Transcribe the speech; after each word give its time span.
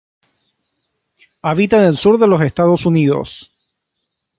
Habita 1.51 1.77
en 1.83 1.91
el 1.91 1.95
sur 1.95 2.17
de 2.17 2.25
los 2.25 2.41
Estados 2.41 2.87
Unidos. 2.87 3.51